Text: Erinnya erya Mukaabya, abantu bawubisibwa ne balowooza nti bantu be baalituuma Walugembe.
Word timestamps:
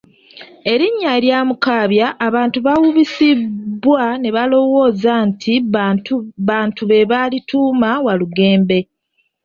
Erinnya 0.73 1.09
erya 1.17 1.37
Mukaabya, 1.49 2.07
abantu 2.27 2.57
bawubisibwa 2.65 4.03
ne 4.21 4.29
balowooza 4.35 5.13
nti 5.29 5.53
bantu 6.53 6.81
be 6.89 7.09
baalituuma 7.11 7.89
Walugembe. 8.05 8.79